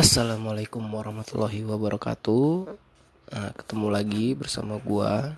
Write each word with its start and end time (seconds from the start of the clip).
Assalamualaikum 0.00 0.80
warahmatullahi 0.96 1.60
wabarakatuh. 1.60 2.72
Nah, 3.36 3.52
ketemu 3.52 3.92
lagi 3.92 4.32
bersama 4.32 4.80
gua 4.80 5.36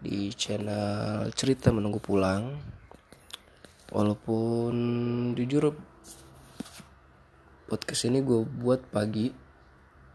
di 0.00 0.32
channel 0.32 1.28
Cerita 1.36 1.68
Menunggu 1.68 2.00
Pulang. 2.00 2.56
Walaupun 3.92 4.72
jujur 5.36 5.68
podcast 7.68 8.08
ini 8.08 8.24
gue 8.24 8.40
buat 8.40 8.80
pagi 8.88 9.28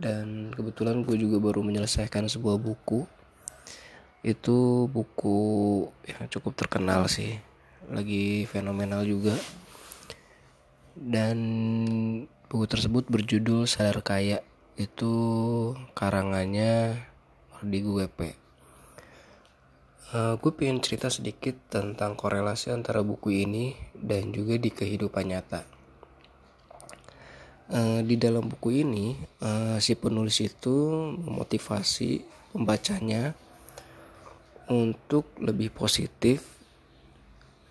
dan 0.01 0.49
kebetulan 0.49 1.05
gue 1.05 1.13
juga 1.13 1.37
baru 1.37 1.61
menyelesaikan 1.61 2.25
sebuah 2.25 2.57
buku. 2.57 3.05
Itu 4.25 4.89
buku 4.89 5.37
yang 6.09 6.25
cukup 6.25 6.57
terkenal 6.57 7.05
sih, 7.05 7.37
lagi 7.85 8.49
fenomenal 8.49 9.05
juga. 9.05 9.37
Dan 10.97 11.37
Buku 12.51 12.67
tersebut 12.67 13.07
berjudul 13.07 13.63
Sadar 13.63 14.03
Kaya. 14.03 14.43
Itu 14.75 15.15
karangannya 15.95 16.99
di 17.63 17.79
WP. 17.79 18.19
Uh, 20.11 20.35
gue 20.35 20.51
pengen 20.51 20.83
cerita 20.83 21.07
sedikit 21.07 21.55
tentang 21.71 22.19
korelasi 22.19 22.75
antara 22.75 23.07
buku 23.07 23.47
ini 23.47 23.71
dan 23.95 24.35
juga 24.35 24.59
di 24.59 24.67
kehidupan 24.67 25.31
nyata. 25.31 25.63
Uh, 27.71 28.03
di 28.03 28.19
dalam 28.19 28.43
buku 28.43 28.83
ini, 28.83 29.15
uh, 29.39 29.79
si 29.79 29.95
penulis 29.95 30.43
itu 30.43 31.07
memotivasi 31.23 32.19
pembacanya 32.51 33.31
untuk 34.67 35.39
lebih 35.39 35.71
positif 35.71 36.43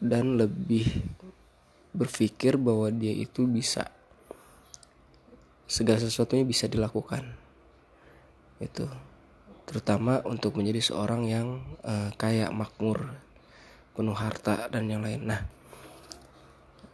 dan 0.00 0.40
lebih 0.40 0.88
berpikir 1.92 2.56
bahwa 2.56 2.88
dia 2.88 3.12
itu 3.12 3.44
bisa 3.44 3.99
segala 5.70 6.02
sesuatunya 6.02 6.42
bisa 6.42 6.66
dilakukan. 6.66 7.30
Itu. 8.58 8.90
Terutama 9.70 10.18
untuk 10.26 10.58
menjadi 10.58 10.82
seorang 10.82 11.30
yang 11.30 11.62
uh, 11.86 12.10
kaya 12.18 12.50
makmur 12.50 13.14
penuh 13.94 14.18
harta 14.18 14.66
dan 14.66 14.90
yang 14.90 15.06
lain. 15.06 15.30
Nah 15.30 15.46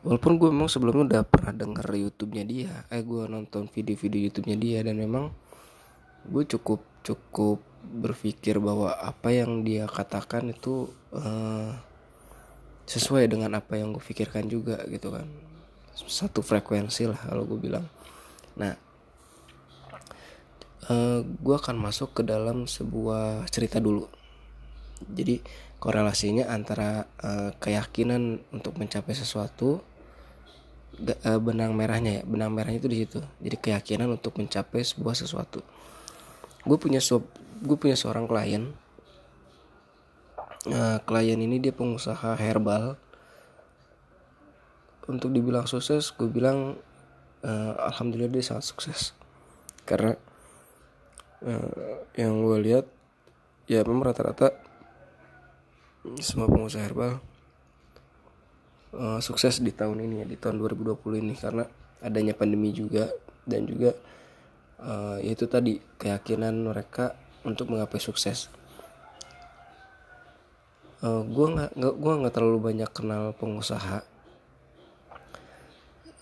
walaupun 0.04 0.36
gue 0.36 0.52
memang 0.52 0.68
sebelumnya 0.68 1.02
udah 1.08 1.22
pernah 1.24 1.50
denger 1.56 1.88
YouTube-nya 1.88 2.44
dia 2.46 2.72
eh 2.94 3.02
gue 3.02 3.26
nonton 3.26 3.66
video-video 3.66 4.30
YouTube-nya 4.30 4.56
dia 4.60 4.78
dan 4.86 5.02
memang 5.02 5.34
gue 6.30 6.44
cukup 6.46 6.84
cukup 7.02 7.58
berpikir 7.82 8.62
bahwa 8.62 8.94
apa 8.94 9.34
yang 9.34 9.66
dia 9.66 9.90
katakan 9.90 10.52
itu 10.54 10.90
uh, 11.10 11.74
sesuai 12.86 13.26
dengan 13.26 13.56
apa 13.58 13.80
yang 13.80 13.90
gue 13.90 14.04
pikirkan 14.04 14.46
juga 14.46 14.84
gitu 14.86 15.10
kan. 15.10 15.26
Satu 15.96 16.44
frekuensi 16.44 17.08
lah 17.08 17.18
kalau 17.18 17.48
gue 17.48 17.58
bilang 17.58 17.88
Nah, 18.56 18.74
uh, 20.88 20.92
eh, 20.92 21.20
gue 21.22 21.56
akan 21.56 21.76
masuk 21.76 22.16
ke 22.16 22.22
dalam 22.24 22.64
sebuah 22.64 23.44
cerita 23.52 23.76
dulu. 23.78 24.08
Jadi 25.12 25.44
korelasinya 25.76 26.48
antara 26.48 27.04
uh, 27.20 27.52
keyakinan 27.60 28.40
untuk 28.48 28.80
mencapai 28.80 29.12
sesuatu 29.12 29.84
uh, 31.04 31.40
benang 31.40 31.76
merahnya 31.76 32.20
ya. 32.20 32.22
Benang 32.24 32.56
merahnya 32.56 32.80
itu 32.80 32.88
di 32.88 32.98
situ. 33.04 33.20
Jadi 33.44 33.56
keyakinan 33.60 34.08
untuk 34.08 34.40
mencapai 34.40 34.80
sebuah 34.80 35.12
sesuatu. 35.12 35.60
Gue 36.64 36.78
punya 36.80 36.98
gue 37.60 37.76
punya 37.76 37.96
seorang 37.96 38.24
klien. 38.24 38.72
Uh, 40.66 40.98
klien 41.04 41.38
ini 41.38 41.60
dia 41.60 41.76
pengusaha 41.76 42.34
herbal. 42.40 42.96
Untuk 45.06 45.30
dibilang 45.30 45.70
sukses 45.70 46.10
gue 46.10 46.26
bilang 46.26 46.80
uh, 47.44 47.72
alhamdulillah 47.92 48.32
dia 48.32 48.44
sangat 48.44 48.64
sukses. 48.70 49.12
Karena 49.84 50.14
uh, 51.44 52.00
yang 52.16 52.40
gue 52.40 52.58
lihat 52.62 52.86
ya 53.66 53.82
memang 53.82 54.08
rata-rata 54.08 54.54
semua 56.22 56.46
pengusaha 56.46 56.86
herbal 56.86 57.18
uh, 58.94 59.18
sukses 59.18 59.58
di 59.58 59.74
tahun 59.74 60.06
ini 60.06 60.22
ya 60.22 60.26
di 60.28 60.36
tahun 60.38 60.62
2020 60.62 60.96
ini. 61.20 61.34
Karena 61.36 61.66
adanya 62.00 62.32
pandemi 62.32 62.70
juga 62.70 63.10
dan 63.44 63.66
juga 63.66 63.92
uh, 64.80 65.18
yaitu 65.20 65.50
tadi 65.50 65.82
keyakinan 66.00 66.54
mereka 66.66 67.18
untuk 67.44 67.70
menggapai 67.70 68.00
sukses. 68.00 68.48
Uh, 71.04 71.20
gue 71.28 71.46
nggak 71.52 71.70
gue 71.76 72.12
nggak 72.24 72.34
terlalu 72.34 72.72
banyak 72.72 72.90
kenal 72.90 73.36
pengusaha 73.36 74.15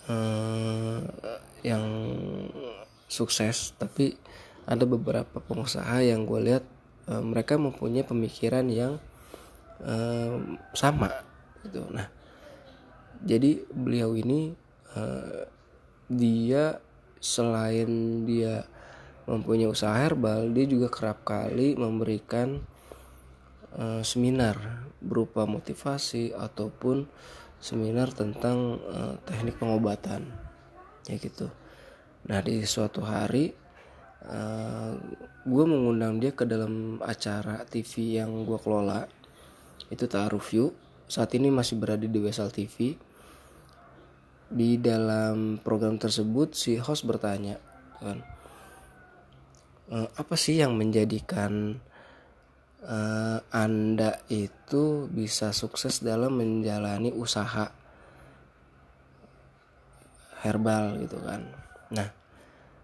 uh, 0.09 1.01
yang 1.65 1.85
sukses 3.09 3.73
tapi 3.77 4.17
ada 4.65 4.89
beberapa 4.89 5.41
pengusaha 5.45 6.01
yang 6.01 6.25
gue 6.25 6.41
lihat 6.41 6.65
uh, 7.09 7.21
mereka 7.21 7.61
mempunyai 7.61 8.05
pemikiran 8.05 8.65
yang 8.69 8.97
uh, 9.85 10.37
sama 10.73 11.13
gitu. 11.65 11.85
Nah 11.93 12.09
jadi 13.25 13.65
beliau 13.73 14.17
ini 14.17 14.53
uh, 14.97 15.49
dia 16.09 16.81
selain 17.21 17.89
dia 18.29 18.69
mempunyai 19.25 19.73
usaha 19.73 19.97
herbal 19.97 20.53
dia 20.53 20.69
juga 20.69 20.93
kerap 20.93 21.25
kali 21.25 21.73
memberikan 21.81 22.61
uh, 23.81 24.05
seminar 24.05 24.85
berupa 25.01 25.49
motivasi 25.49 26.37
ataupun 26.37 27.09
seminar 27.65 28.13
tentang 28.13 28.77
uh, 28.85 29.17
teknik 29.25 29.57
pengobatan. 29.57 30.29
Ya 31.09 31.17
gitu. 31.17 31.49
Nah 32.29 32.45
di 32.45 32.61
suatu 32.69 33.01
hari 33.05 33.53
uh, 34.25 34.33
eh, 34.33 34.93
gue 35.45 35.65
mengundang 35.65 36.21
dia 36.21 36.33
ke 36.33 36.45
dalam 36.45 37.01
acara 37.01 37.65
TV 37.65 38.21
yang 38.21 38.45
gue 38.45 38.61
kelola. 38.61 39.09
Itu 39.89 40.05
Ta'aruf 40.05 40.53
View 40.53 40.73
saat 41.09 41.33
ini 41.37 41.53
masih 41.53 41.77
berada 41.77 42.05
di 42.05 42.19
Wesal 42.21 42.49
TV 42.49 42.97
di 44.49 44.79
dalam 44.81 45.61
program 45.61 46.01
tersebut 46.01 46.55
si 46.55 46.77
host 46.79 47.05
bertanya 47.09 47.59
kan 47.99 48.21
e, 49.89 49.97
apa 50.15 50.35
sih 50.37 50.61
yang 50.61 50.77
menjadikan 50.77 51.81
uh, 52.85 53.39
Anda 53.51 54.21
itu 54.29 55.09
bisa 55.09 55.51
sukses 55.57 56.05
dalam 56.05 56.37
menjalani 56.37 57.11
usaha 57.11 57.73
herbal 60.45 61.01
gitu 61.01 61.17
kan. 61.25 61.41
Nah, 61.93 62.09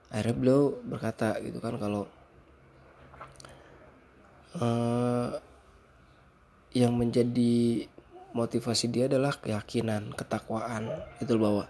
akhirnya 0.08 0.34
beliau 0.36 0.62
berkata 0.80 1.36
gitu 1.44 1.60
kan 1.60 1.76
kalau 1.76 2.08
uh, 4.56 5.36
yang 6.72 6.96
menjadi 6.96 7.84
motivasi 8.32 8.88
dia 8.88 9.10
adalah 9.10 9.36
keyakinan, 9.36 10.14
ketakwaan 10.14 10.88
itu 11.18 11.34
bahwa 11.36 11.66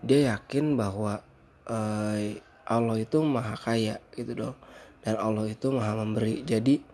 dia 0.00 0.34
yakin 0.34 0.74
bahwa 0.74 1.20
uh, 1.68 2.18
Allah 2.64 2.96
itu 2.96 3.20
maha 3.20 3.54
kaya 3.58 4.00
gitu 4.16 4.32
dong 4.32 4.56
dan 5.04 5.16
Allah 5.20 5.46
itu 5.48 5.68
maha 5.68 6.00
memberi. 6.00 6.40
Jadi 6.44 6.89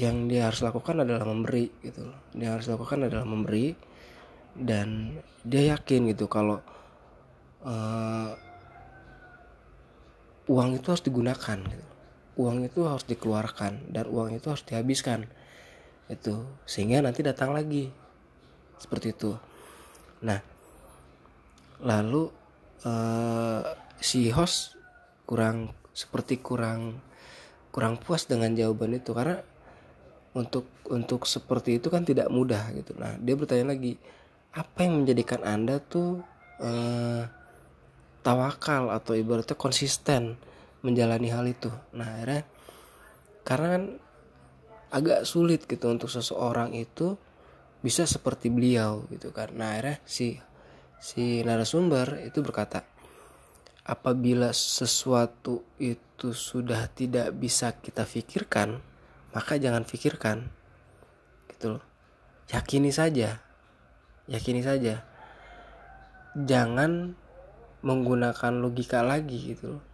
yang 0.00 0.32
dia 0.32 0.48
harus 0.48 0.64
lakukan 0.64 1.04
adalah 1.04 1.28
memberi 1.28 1.68
gitu 1.84 2.08
dia 2.32 2.56
harus 2.56 2.72
lakukan 2.72 3.04
adalah 3.04 3.28
memberi 3.28 3.76
dan 4.56 5.20
dia 5.44 5.76
yakin 5.76 6.10
gitu 6.10 6.26
kalau 6.26 6.58
uh, 7.64 8.32
uang 10.50 10.82
itu 10.82 10.86
harus 10.90 11.04
digunakan 11.04 11.58
gitu. 11.62 11.86
Uang 12.40 12.64
itu 12.64 12.80
harus 12.88 13.04
dikeluarkan 13.06 13.92
dan 13.92 14.04
uang 14.10 14.34
itu 14.34 14.50
harus 14.50 14.64
dihabiskan 14.66 15.28
itu. 16.10 16.42
Sehingga 16.66 17.04
nanti 17.04 17.22
datang 17.22 17.54
lagi 17.54 17.92
seperti 18.80 19.14
itu. 19.14 19.38
Nah 20.24 20.40
lalu 21.80 22.28
uh, 22.84 23.62
si 24.02 24.28
host 24.34 24.76
kurang 25.24 25.72
seperti 25.94 26.42
kurang 26.42 27.00
kurang 27.70 28.02
puas 28.02 28.26
dengan 28.26 28.52
jawaban 28.52 28.98
itu 28.98 29.14
karena 29.14 29.40
untuk 30.30 30.70
untuk 30.86 31.26
seperti 31.26 31.82
itu 31.82 31.90
kan 31.90 32.06
tidak 32.06 32.30
mudah 32.30 32.70
gitu. 32.74 32.94
Nah 32.98 33.18
dia 33.18 33.34
bertanya 33.34 33.74
lagi 33.74 33.98
apa 34.54 34.78
yang 34.86 35.02
menjadikan 35.02 35.42
anda 35.42 35.82
tuh 35.82 36.22
eh, 36.62 37.22
tawakal 38.22 38.94
atau 38.94 39.18
ibaratnya 39.18 39.58
konsisten 39.58 40.38
menjalani 40.86 41.28
hal 41.30 41.46
itu? 41.50 41.70
Nah 41.94 42.08
akhirnya 42.22 42.42
karena 43.42 43.66
kan 43.74 43.84
agak 44.90 45.20
sulit 45.26 45.66
gitu 45.66 45.86
untuk 45.90 46.10
seseorang 46.10 46.74
itu 46.74 47.14
bisa 47.82 48.06
seperti 48.06 48.52
beliau 48.52 49.06
gitu 49.10 49.34
kan. 49.34 49.50
Nah 49.54 49.78
akhirnya 49.78 49.98
si 50.06 50.38
si 51.00 51.42
narasumber 51.42 52.22
itu 52.28 52.38
berkata 52.44 52.86
apabila 53.82 54.54
sesuatu 54.54 55.64
itu 55.80 56.36
sudah 56.36 56.86
tidak 56.92 57.32
bisa 57.34 57.74
kita 57.80 58.04
pikirkan 58.04 58.89
maka 59.30 59.58
jangan 59.58 59.86
pikirkan 59.86 60.46
gitu 61.54 61.78
loh. 61.78 61.84
Yakini 62.50 62.90
saja 62.90 63.38
yakini 64.30 64.62
saja. 64.62 65.02
Jangan 66.38 67.18
menggunakan 67.82 68.52
logika 68.62 69.02
lagi 69.02 69.52
gitu 69.52 69.76
loh. 69.76 69.84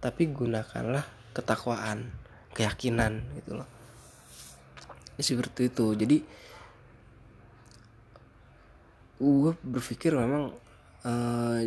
Tapi 0.00 0.32
gunakanlah 0.32 1.04
ketakwaan 1.36 2.08
keyakinan 2.56 3.20
gitu 3.36 3.60
loh. 3.60 3.68
Ya, 5.20 5.22
seperti 5.22 5.68
itu. 5.68 5.86
Jadi 5.92 6.18
gue 9.20 9.52
berpikir 9.62 10.16
memang 10.16 10.56
uh, 11.04 11.60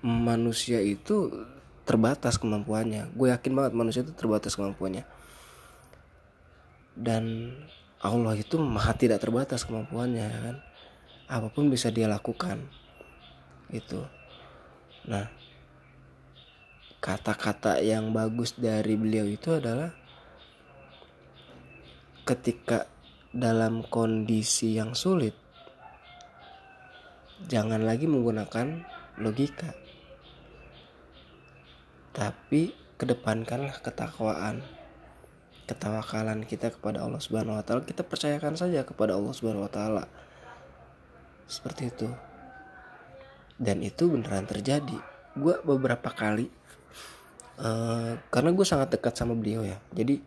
manusia 0.00 0.80
itu 0.80 1.28
terbatas 1.84 2.40
kemampuannya. 2.40 3.12
Gue 3.12 3.28
yakin 3.28 3.52
banget 3.52 3.72
manusia 3.76 4.00
itu 4.00 4.16
terbatas 4.16 4.56
kemampuannya 4.56 5.04
dan 7.00 7.56
Allah 8.04 8.36
itu 8.36 8.60
maha 8.60 8.92
tidak 8.92 9.24
terbatas 9.24 9.64
kemampuannya 9.64 10.24
ya 10.28 10.40
kan? 10.44 10.56
Apa 11.30 11.48
pun 11.48 11.72
bisa 11.72 11.88
dia 11.88 12.04
lakukan 12.04 12.60
itu 13.70 14.02
nah 15.06 15.30
kata-kata 17.00 17.80
yang 17.80 18.12
bagus 18.12 18.52
dari 18.58 18.98
beliau 18.98 19.24
itu 19.24 19.56
adalah 19.56 19.94
ketika 22.28 22.84
dalam 23.32 23.80
kondisi 23.86 24.76
yang 24.76 24.92
sulit 24.92 25.32
jangan 27.48 27.86
lagi 27.88 28.04
menggunakan 28.04 28.84
logika. 29.16 29.72
Tapi 32.10 32.74
kedepankanlah 33.00 33.80
ketakwaan 33.80 34.60
ketawakalan 35.70 36.42
kita 36.42 36.74
kepada 36.74 37.06
Allah 37.06 37.22
Subhanahu 37.22 37.54
wa 37.54 37.62
taala 37.62 37.86
kita 37.86 38.02
percayakan 38.02 38.58
saja 38.58 38.82
kepada 38.82 39.14
Allah 39.14 39.30
Subhanahu 39.30 39.62
wa 39.62 39.70
taala. 39.70 40.04
Seperti 41.46 41.94
itu. 41.94 42.10
Dan 43.54 43.86
itu 43.86 44.10
beneran 44.10 44.50
terjadi. 44.50 44.98
Gue 45.38 45.54
beberapa 45.62 46.10
kali 46.10 46.50
uh, 47.62 48.18
karena 48.34 48.50
gue 48.50 48.66
sangat 48.66 48.90
dekat 48.98 49.14
sama 49.14 49.38
beliau 49.38 49.62
ya. 49.62 49.78
Jadi 49.94 50.18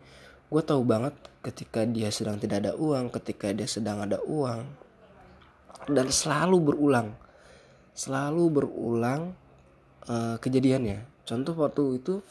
gue 0.48 0.62
tahu 0.64 0.88
banget 0.88 1.12
ketika 1.44 1.84
dia 1.84 2.08
sedang 2.08 2.40
tidak 2.40 2.64
ada 2.64 2.72
uang 2.80 3.12
ketika 3.12 3.52
dia 3.52 3.68
sedang 3.68 4.00
ada 4.00 4.24
uang 4.24 4.64
dan 5.92 6.08
selalu 6.08 6.72
berulang 6.72 7.12
selalu 7.92 8.62
berulang 8.62 9.36
uh, 10.08 10.40
kejadiannya. 10.40 11.04
Contoh 11.28 11.52
waktu 11.58 12.00
itu 12.00 12.24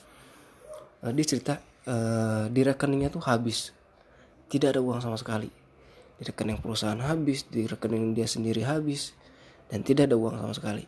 uh, 1.04 1.12
dia 1.12 1.26
cerita 1.28 1.60
uh, 1.86 2.46
di 2.50 2.60
rekeningnya 2.62 3.10
tuh 3.10 3.22
habis. 3.24 3.74
Tidak 4.46 4.68
ada 4.74 4.80
uang 4.82 5.00
sama 5.00 5.16
sekali. 5.16 5.48
Di 6.18 6.22
rekening 6.28 6.60
perusahaan 6.62 6.98
habis 7.02 7.48
di 7.48 7.66
rekening 7.66 8.14
dia 8.14 8.28
sendiri 8.28 8.62
habis 8.62 9.16
dan 9.72 9.82
tidak 9.82 10.12
ada 10.12 10.16
uang 10.20 10.38
sama 10.38 10.54
sekali. 10.54 10.84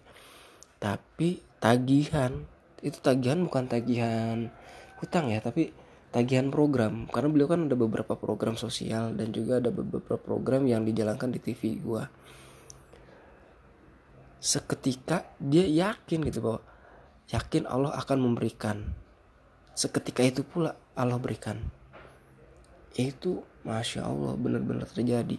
Tapi 0.79 1.41
tagihan 1.59 2.45
itu 2.85 3.01
tagihan 3.01 3.41
bukan 3.41 3.65
tagihan 3.65 4.53
hutang 5.01 5.33
ya 5.33 5.41
tapi 5.41 5.73
tagihan 6.15 6.53
program. 6.53 7.11
Karena 7.11 7.29
beliau 7.33 7.49
kan 7.51 7.67
ada 7.67 7.75
beberapa 7.75 8.15
program 8.15 8.55
sosial 8.55 9.17
dan 9.19 9.35
juga 9.35 9.59
ada 9.59 9.75
beberapa 9.75 10.15
program 10.15 10.69
yang 10.69 10.87
dijalankan 10.87 11.35
di 11.35 11.41
TV 11.43 11.81
gua. 11.83 12.07
Seketika 14.39 15.35
dia 15.41 15.65
yakin 15.65 16.21
gitu 16.29 16.39
bahwa 16.45 16.61
yakin 17.33 17.65
Allah 17.67 17.97
akan 17.99 18.19
memberikan. 18.21 18.93
Seketika 19.75 20.23
itu 20.23 20.47
pula 20.47 20.77
Allah 20.95 21.19
berikan. 21.19 21.59
Itu 22.95 23.43
masya 23.67 24.07
Allah 24.07 24.39
benar-benar 24.39 24.87
terjadi. 24.87 25.39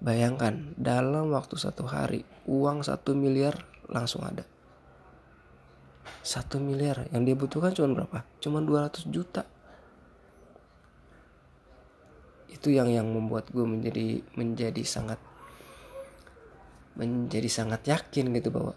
Bayangkan 0.00 0.76
dalam 0.76 1.32
waktu 1.32 1.56
satu 1.56 1.88
hari 1.88 2.24
uang 2.48 2.84
satu 2.84 3.12
miliar 3.16 3.64
langsung 3.88 4.24
ada. 4.24 4.44
Satu 6.24 6.58
miliar 6.58 7.06
yang 7.12 7.22
dia 7.28 7.36
butuhkan 7.36 7.76
cuma 7.76 7.92
berapa? 7.92 8.24
Cuma 8.40 8.58
200 8.64 9.08
juta. 9.12 9.44
Itu 12.48 12.72
yang 12.72 12.88
yang 12.88 13.08
membuat 13.12 13.52
gue 13.52 13.62
menjadi 13.62 14.24
menjadi 14.34 14.82
sangat 14.82 15.20
menjadi 16.96 17.48
sangat 17.52 17.84
yakin 17.84 18.32
gitu 18.32 18.48
bahwa 18.48 18.72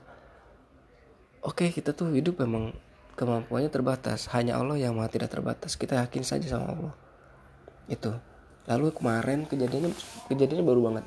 oke 1.40 1.64
okay, 1.64 1.70
kita 1.72 1.96
tuh 1.96 2.12
hidup 2.12 2.44
memang 2.44 2.76
kemampuannya 3.20 3.68
terbatas. 3.68 4.32
Hanya 4.32 4.56
Allah 4.56 4.80
yang 4.80 4.96
maha 4.96 5.12
tidak 5.12 5.28
terbatas. 5.28 5.76
Kita 5.76 6.00
yakin 6.00 6.24
saja 6.24 6.48
sama 6.56 6.72
Allah. 6.72 6.96
Itu. 7.92 8.16
Lalu 8.72 8.96
kemarin 8.96 9.44
kejadiannya 9.44 9.92
kejadiannya 10.32 10.64
baru 10.64 10.82
banget. 10.88 11.06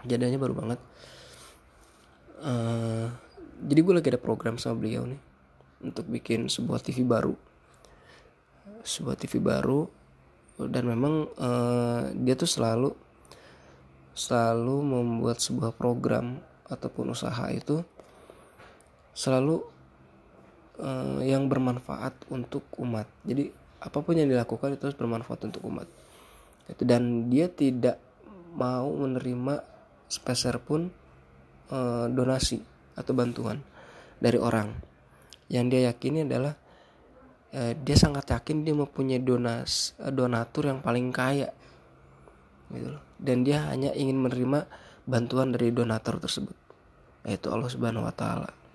Kejadiannya 0.00 0.40
baru 0.40 0.54
banget. 0.56 0.80
Uh, 2.40 3.12
jadi 3.68 3.80
gue 3.84 3.94
lagi 4.00 4.08
ada 4.16 4.20
program 4.24 4.56
sama 4.56 4.80
beliau 4.80 5.04
nih. 5.04 5.20
Untuk 5.84 6.08
bikin 6.08 6.48
sebuah 6.48 6.80
TV 6.80 7.04
baru. 7.04 7.36
Sebuah 8.80 9.20
TV 9.20 9.36
baru. 9.36 9.84
Dan 10.56 10.88
memang 10.88 11.28
uh, 11.36 12.08
dia 12.16 12.32
tuh 12.32 12.48
selalu 12.48 12.96
selalu 14.16 14.80
membuat 14.80 15.44
sebuah 15.44 15.76
program 15.76 16.40
ataupun 16.72 17.12
usaha 17.12 17.52
itu 17.52 17.84
selalu 19.12 19.75
uh, 20.80 21.20
yang 21.22 21.48
bermanfaat 21.48 22.28
untuk 22.32 22.66
umat. 22.80 23.08
Jadi 23.24 23.50
apa 23.80 23.98
pun 24.00 24.16
yang 24.16 24.28
dilakukan 24.28 24.74
itu 24.74 24.88
harus 24.88 24.98
bermanfaat 24.98 25.40
untuk 25.46 25.62
umat. 25.68 25.88
Itu 26.66 26.82
dan 26.82 27.30
dia 27.30 27.46
tidak 27.46 28.00
mau 28.56 28.88
menerima 28.88 29.62
speser 30.08 30.56
pun 30.58 30.88
uh, 31.70 32.06
donasi 32.08 32.60
atau 32.96 33.12
bantuan 33.12 33.60
dari 34.18 34.40
orang. 34.40 34.72
Yang 35.46 35.66
dia 35.70 35.80
yakini 35.92 36.26
adalah 36.26 36.54
uh, 37.54 37.72
dia 37.76 37.96
sangat 37.96 38.26
yakin 38.32 38.66
dia 38.66 38.74
mempunyai 38.74 39.22
donas 39.22 39.94
donatur 40.00 40.72
yang 40.72 40.80
paling 40.82 41.12
kaya 41.14 41.52
gitu 42.72 42.98
loh. 42.98 43.02
Dan 43.16 43.46
dia 43.46 43.70
hanya 43.70 43.94
ingin 43.94 44.18
menerima 44.18 44.66
bantuan 45.06 45.54
dari 45.54 45.70
donatur 45.70 46.18
tersebut, 46.18 46.56
yaitu 47.22 47.46
Allah 47.48 47.70
Subhanahu 47.70 48.04
wa 48.04 48.14
taala. 48.14 48.65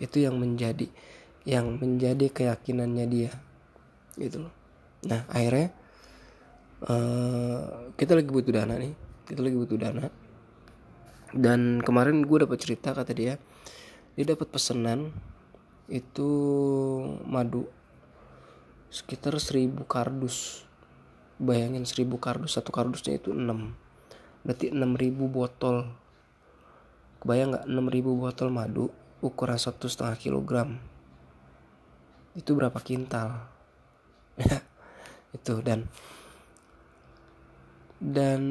Itu 0.00 0.18
yang 0.18 0.40
menjadi 0.40 0.88
yang 1.44 1.76
menjadi 1.76 2.32
keyakinannya 2.32 3.06
dia. 3.06 3.32
Gitu 4.16 4.42
loh. 4.48 4.52
Nah, 5.06 5.24
akhirnya 5.28 5.72
uh, 6.84 7.92
kita 7.94 8.16
lagi 8.16 8.30
butuh 8.32 8.52
dana 8.52 8.74
nih. 8.80 8.92
Kita 9.28 9.40
lagi 9.44 9.56
butuh 9.56 9.78
dana. 9.78 10.08
Dan 11.30 11.78
kemarin 11.84 12.26
gue 12.26 12.38
dapat 12.42 12.58
cerita 12.58 12.90
kata 12.90 13.14
dia, 13.14 13.38
dia 14.18 14.24
dapat 14.26 14.50
pesanan 14.50 15.14
itu 15.86 16.26
madu 17.22 17.70
sekitar 18.90 19.38
seribu 19.38 19.86
kardus 19.86 20.66
bayangin 21.40 21.88
1000 21.88 22.04
kardus 22.20 22.60
satu 22.60 22.68
kardusnya 22.68 23.16
itu 23.16 23.32
6 23.32 23.48
berarti 24.44 24.66
6000 24.76 25.24
botol 25.32 25.88
kebayang 27.24 27.56
nggak 27.56 27.64
6000 27.64 28.22
botol 28.22 28.48
madu 28.52 28.86
ukuran 29.20 29.60
satu 29.60 29.88
setengah 29.88 30.16
kilogram. 30.16 30.80
Itu 32.36 32.56
berapa 32.56 32.76
kintal? 32.80 33.48
Itu 35.36 35.60
dan 35.60 35.86
dan 38.00 38.42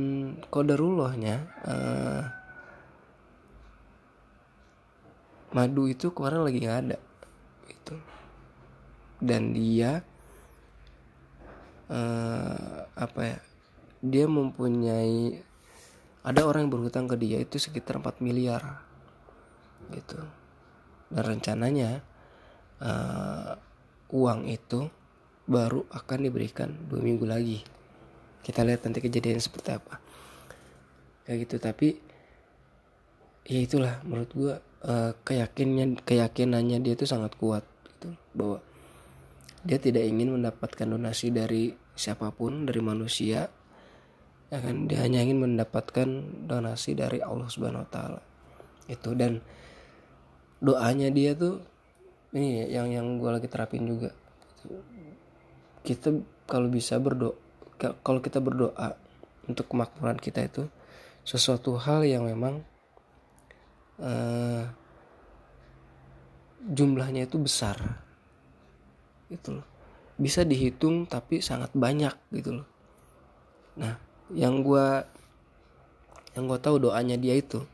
kodarullahnya 0.54 1.50
uh, 1.66 2.22
madu 5.50 5.90
itu 5.90 6.14
kemarin 6.14 6.46
lagi 6.46 6.62
nggak 6.62 6.80
ada 6.86 6.98
itu 7.66 7.96
dan 9.18 9.50
dia 9.58 10.06
uh, 11.90 12.86
apa 12.94 13.22
ya 13.26 13.38
dia 14.06 14.26
mempunyai 14.30 15.42
ada 16.22 16.46
orang 16.46 16.70
yang 16.70 16.74
berhutang 16.78 17.10
ke 17.10 17.18
dia 17.18 17.42
itu 17.42 17.58
sekitar 17.58 17.98
4 17.98 18.22
miliar 18.22 18.86
gitu 19.90 20.22
dan 21.10 21.24
rencananya 21.26 22.02
uh, 22.82 23.54
uang 24.14 24.50
itu 24.50 24.90
baru 25.50 25.82
akan 25.90 26.20
diberikan 26.30 26.70
dua 26.90 27.02
minggu 27.02 27.26
lagi. 27.26 27.60
Kita 28.46 28.62
lihat 28.62 28.86
nanti 28.86 29.02
kejadian 29.02 29.42
seperti 29.42 29.70
apa. 29.74 29.98
Kayak 31.26 31.38
gitu 31.46 31.56
tapi 31.58 31.88
ya 33.50 33.60
itulah 33.66 34.02
menurut 34.06 34.30
gua 34.34 34.54
uh, 34.86 35.12
keyakinannya 35.26 36.06
keyakinannya 36.06 36.78
dia 36.86 36.94
itu 36.94 37.06
sangat 37.10 37.34
kuat 37.38 37.66
gitu 37.90 38.14
bahwa 38.38 38.62
dia 39.66 39.82
tidak 39.82 40.06
ingin 40.06 40.38
mendapatkan 40.40 40.88
donasi 40.88 41.34
dari 41.34 41.74
siapa 41.98 42.32
pun 42.32 42.64
dari 42.70 42.80
manusia 42.80 43.50
ya 44.50 44.58
kan? 44.62 44.90
Dia 44.90 45.06
hanya 45.06 45.22
ingin 45.22 45.46
mendapatkan 45.46 46.10
donasi 46.50 46.98
dari 46.98 47.22
Allah 47.22 47.46
Subhanahu 47.50 47.86
wa 47.86 47.90
taala. 47.90 48.22
Itu 48.90 49.14
dan 49.14 49.42
doanya 50.60 51.08
dia 51.12 51.32
tuh 51.36 51.64
ini 52.36 52.70
yang 52.70 52.92
yang 52.92 53.08
gue 53.18 53.30
lagi 53.32 53.48
terapin 53.50 53.88
juga. 53.90 54.14
Kita 55.82 56.14
kalau 56.46 56.68
bisa 56.70 57.00
berdoa 57.00 57.36
kalau 58.04 58.20
kita 58.20 58.44
berdoa 58.44 59.00
untuk 59.48 59.66
kemakmuran 59.72 60.20
kita 60.20 60.46
itu 60.46 60.68
sesuatu 61.24 61.80
hal 61.80 62.04
yang 62.04 62.28
memang 62.28 62.62
uh, 64.04 64.68
jumlahnya 66.68 67.26
itu 67.26 67.40
besar. 67.40 68.04
Itu 69.32 69.58
loh. 69.58 69.68
Bisa 70.20 70.44
dihitung 70.44 71.08
tapi 71.08 71.40
sangat 71.40 71.72
banyak 71.74 72.14
gitu 72.36 72.62
loh. 72.62 72.68
Nah 73.80 73.96
yang 74.36 74.62
gue 74.62 74.88
yang 76.38 76.46
gue 76.46 76.60
tahu 76.62 76.78
doanya 76.78 77.18
dia 77.18 77.34
itu 77.34 77.66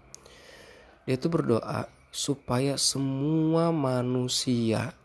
dia 1.03 1.19
itu 1.19 1.27
berdoa 1.27 1.85
supaya 2.15 2.79
semua 2.79 3.75
manusia 3.75 4.95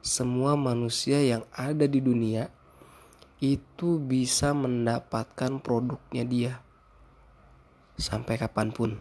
semua 0.00 0.56
manusia 0.56 1.20
yang 1.20 1.44
ada 1.52 1.84
di 1.84 2.00
dunia 2.00 2.48
itu 3.40 4.00
bisa 4.00 4.56
mendapatkan 4.56 5.60
produknya 5.60 6.24
dia. 6.24 6.52
Sampai 8.00 8.40
kapan 8.40 8.72
pun. 8.72 8.96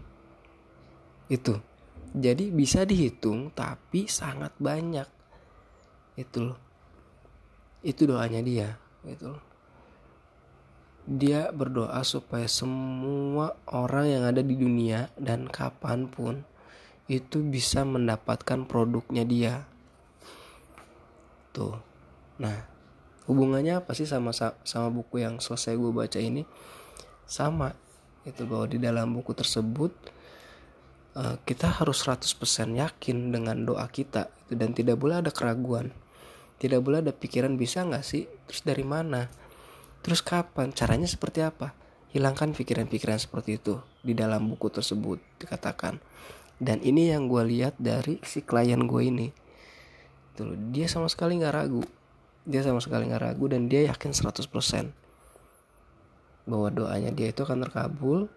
Itu. 1.31 1.55
Jadi 2.11 2.51
bisa 2.51 2.83
dihitung 2.83 3.55
tapi 3.55 4.11
sangat 4.11 4.51
banyak. 4.59 5.07
Itu 6.19 6.51
loh. 6.51 6.59
Itu 7.79 8.03
doanya 8.03 8.43
dia. 8.43 8.75
Itu 9.07 9.39
loh. 9.39 9.43
Dia 11.07 11.47
berdoa 11.55 12.03
supaya 12.03 12.51
semua 12.51 13.55
orang 13.71 14.05
yang 14.19 14.23
ada 14.27 14.43
di 14.43 14.55
dunia 14.59 15.07
dan 15.15 15.47
kapan 15.47 16.11
pun 16.11 16.43
itu 17.09 17.41
bisa 17.41 17.81
mendapatkan 17.81 18.69
produknya 18.69 19.25
dia. 19.25 19.53
Tuh. 21.49 21.73
Nah 22.37 22.69
hubungannya 23.25 23.81
apa 23.81 23.97
sih 23.97 24.05
sama 24.05 24.29
sama 24.33 24.87
buku 24.93 25.25
yang 25.25 25.41
selesai 25.41 25.73
gue 25.73 25.89
baca 25.89 26.21
ini? 26.21 26.45
Sama 27.25 27.73
itu 28.29 28.45
bahwa 28.45 28.69
di 28.69 28.77
dalam 28.77 29.09
buku 29.09 29.33
tersebut 29.33 29.89
uh, 31.17 31.41
kita 31.41 31.81
harus 31.81 32.05
100% 32.05 32.29
yakin 32.77 33.33
dengan 33.33 33.57
doa 33.65 33.89
kita 33.89 34.29
itu 34.45 34.53
dan 34.53 34.77
tidak 34.77 35.01
boleh 35.01 35.25
ada 35.25 35.33
keraguan. 35.33 35.89
Tidak 36.61 36.77
boleh 36.77 37.01
ada 37.01 37.13
pikiran 37.15 37.57
bisa 37.57 37.81
nggak 37.89 38.05
sih? 38.05 38.29
Terus 38.45 38.61
dari 38.61 38.85
mana? 38.85 39.25
Terus 40.05 40.21
kapan? 40.21 40.69
Caranya 40.77 41.09
seperti 41.09 41.41
apa? 41.41 41.73
Hilangkan 42.13 42.53
pikiran-pikiran 42.53 43.17
seperti 43.17 43.57
itu 43.57 43.81
di 44.05 44.13
dalam 44.13 44.45
buku 44.45 44.69
tersebut 44.69 45.21
dikatakan 45.37 46.01
dan 46.59 46.83
ini 46.83 47.07
yang 47.15 47.31
gue 47.31 47.39
lihat 47.47 47.79
dari 47.79 48.19
si 48.19 48.43
klien 48.43 48.83
gue 48.83 49.01
ini. 49.07 49.31
Tuh 50.35 50.59
dia 50.75 50.91
sama 50.91 51.07
sekali 51.07 51.39
nggak 51.39 51.55
ragu. 51.55 51.83
Dia 52.43 52.67
sama 52.67 52.83
sekali 52.83 53.07
nggak 53.07 53.23
ragu 53.23 53.47
dan 53.47 53.71
dia 53.71 53.87
yakin 53.87 54.11
100% 54.11 54.51
bahwa 56.49 56.67
doanya 56.73 57.15
dia 57.15 57.31
itu 57.31 57.47
akan 57.47 57.63
terkabul 57.63 58.27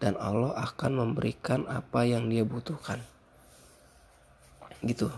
dan 0.00 0.16
Allah 0.16 0.56
akan 0.56 1.04
memberikan 1.04 1.68
apa 1.68 2.08
yang 2.08 2.32
dia 2.32 2.48
butuhkan. 2.48 3.04
Gitu. 4.80 5.12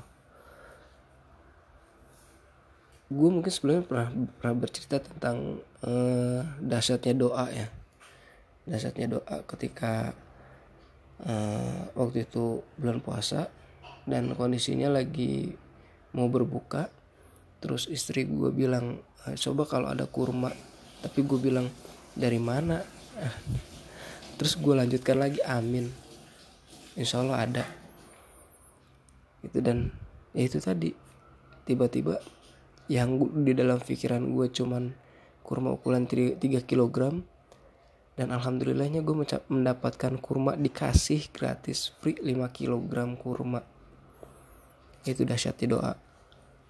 Gue 3.08 3.28
mungkin 3.32 3.48
sebelumnya 3.54 3.86
pernah 3.86 4.08
pernah 4.36 4.54
bercerita 4.58 4.98
tentang 4.98 5.62
uh, 5.86 6.42
dahsyatnya 6.58 7.14
doa 7.14 7.46
ya. 7.54 7.70
Dahsyatnya 8.66 9.06
doa 9.16 9.36
ketika 9.46 10.12
uh, 11.24 11.90
waktu 11.98 12.28
itu 12.28 12.62
bulan 12.78 13.02
puasa 13.02 13.50
dan 14.06 14.30
kondisinya 14.34 14.92
lagi 14.92 15.52
mau 16.14 16.30
berbuka. 16.30 16.88
Terus 17.58 17.90
istri 17.90 18.22
gue 18.24 18.54
bilang 18.54 19.02
eh, 19.26 19.34
coba 19.34 19.66
kalau 19.66 19.88
ada 19.90 20.06
kurma. 20.06 20.54
Tapi 21.02 21.20
gue 21.26 21.38
bilang 21.38 21.66
dari 22.14 22.38
mana? 22.38 22.78
Terus 24.38 24.54
gue 24.54 24.74
lanjutkan 24.74 25.18
lagi 25.18 25.42
amin. 25.42 25.90
Insya 26.94 27.22
Allah 27.22 27.38
ada. 27.42 27.64
Itu 29.42 29.58
dan 29.58 29.90
ya 30.34 30.46
itu 30.46 30.62
tadi. 30.62 30.94
Tiba-tiba 31.66 32.22
yang 32.88 33.20
di 33.44 33.52
dalam 33.52 33.82
pikiran 33.82 34.24
gue 34.32 34.48
cuman 34.48 34.94
kurma 35.44 35.76
ukuran 35.76 36.08
3 36.08 36.40
kg 36.40 37.20
dan 38.18 38.34
alhamdulillahnya 38.34 39.06
gue 39.06 39.14
mendapatkan 39.46 40.18
kurma 40.18 40.58
dikasih 40.58 41.30
gratis 41.30 41.94
free 42.02 42.18
5 42.18 42.50
kg 42.50 43.14
kurma. 43.14 43.62
Itu 45.06 45.22
dahsyatnya 45.22 45.66
doa. 45.70 45.92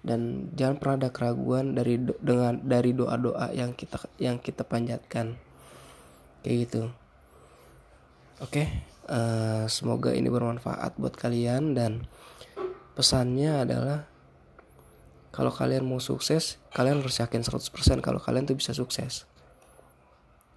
Dan 0.05 0.53
jangan 0.53 0.77
pernah 0.77 0.95
ada 1.01 1.09
keraguan 1.09 1.73
dari 1.73 1.97
do, 1.97 2.13
dengan 2.21 2.61
dari 2.61 2.93
doa-doa 2.93 3.49
yang 3.57 3.73
kita 3.73 3.97
yang 4.21 4.37
kita 4.37 4.61
panjatkan. 4.61 5.41
Kayak 6.45 6.57
gitu. 6.69 6.81
Oke 8.39 8.53
okay? 8.53 8.67
uh, 9.09 9.17
eh, 9.17 9.63
semoga 9.73 10.13
ini 10.13 10.29
bermanfaat 10.29 11.01
buat 11.01 11.17
kalian 11.17 11.73
dan 11.73 12.05
pesannya 12.93 13.65
adalah 13.65 14.05
kalau 15.33 15.49
kalian 15.49 15.85
mau 15.85 16.01
sukses 16.01 16.61
kalian 16.73 17.01
harus 17.01 17.21
yakin 17.21 17.41
100% 17.45 17.69
kalau 18.01 18.17
kalian 18.17 18.49
tuh 18.49 18.57
bisa 18.57 18.73
sukses 18.73 19.28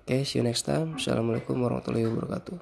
oke 0.03 0.11
okay, 0.11 0.27
see 0.27 0.43
you 0.43 0.45
next 0.45 0.67
time. 0.67 0.99
Assalamualaikum 0.99 1.55
warahmatullahi 1.63 2.11
wabarakatuh 2.11 2.59